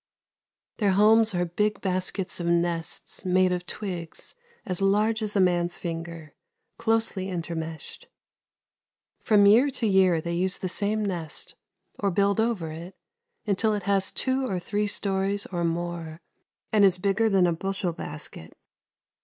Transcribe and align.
Their 0.77 0.93
homes 0.93 1.35
are 1.35 1.45
big 1.45 1.79
baskets 1.79 2.39
of 2.39 2.47
nests 2.47 3.23
made 3.23 3.51
of 3.51 3.67
twigs 3.67 4.33
as 4.65 4.81
large 4.81 5.21
as 5.21 5.35
a 5.35 5.39
man's 5.39 5.77
finger, 5.77 6.33
closely 6.79 7.27
intermeshed. 7.27 8.07
From 9.19 9.45
year 9.45 9.69
to 9.69 9.85
year 9.85 10.19
they 10.19 10.33
use 10.33 10.57
the 10.57 10.67
same 10.69 11.05
nest 11.05 11.53
or 11.99 12.09
build 12.09 12.39
over 12.41 12.71
it 12.71 12.95
until 13.45 13.75
it 13.75 13.83
has 13.83 14.11
two 14.11 14.47
or 14.47 14.59
three 14.59 14.87
stories 14.87 15.45
or 15.45 15.63
more 15.63 16.19
and 16.71 16.83
is 16.83 16.97
bigger 16.97 17.29
than 17.29 17.45
a 17.45 17.53
bushel 17.53 17.93
basket. 17.93 18.57